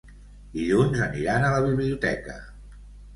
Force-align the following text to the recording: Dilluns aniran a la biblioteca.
Dilluns 0.53 1.03
aniran 1.07 1.45
a 1.49 1.51
la 1.57 1.59
biblioteca. 1.65 2.39